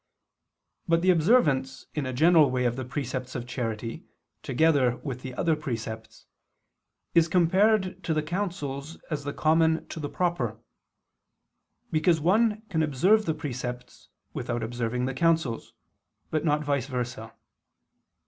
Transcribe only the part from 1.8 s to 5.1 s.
in a general way of the precepts of charity together